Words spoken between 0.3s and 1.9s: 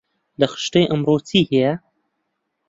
لە خشتەی ئەمڕۆ چی هەیە؟